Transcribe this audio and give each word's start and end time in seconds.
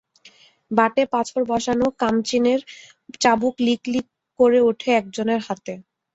বাঁটে 0.71 1.03
পাথর 1.13 1.41
বসানো 1.49 1.85
কামচিনের 2.01 2.59
চাবুক 3.15 3.55
লিক 3.65 3.81
লিক 3.93 4.05
করে 4.39 4.59
ওঠে 4.69 4.89
একজনের 4.99 5.39
হাতে। 5.47 5.73